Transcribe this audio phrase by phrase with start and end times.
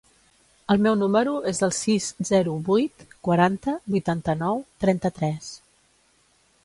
[0.75, 5.53] El meu número es el sis, zero, vuit, quaranta, vuitanta-nou, trenta-tres.